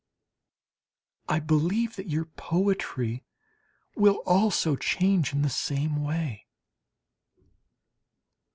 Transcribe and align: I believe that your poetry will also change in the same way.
I 1.29 1.39
believe 1.39 1.95
that 1.95 2.09
your 2.09 2.25
poetry 2.25 3.23
will 3.95 4.23
also 4.25 4.75
change 4.75 5.31
in 5.31 5.43
the 5.43 5.47
same 5.47 6.03
way. 6.03 6.47